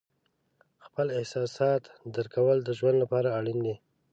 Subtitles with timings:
[0.85, 3.75] خپل احساسات درک کول د ژوند لپاره اړین دي.